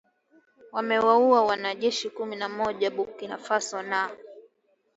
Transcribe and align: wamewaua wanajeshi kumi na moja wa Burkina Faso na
wamewaua 0.71 1.41
wanajeshi 1.45 2.09
kumi 2.09 2.35
na 2.35 2.49
moja 2.49 2.89
wa 2.89 2.95
Burkina 2.95 3.37
Faso 3.37 3.81
na 3.81 4.09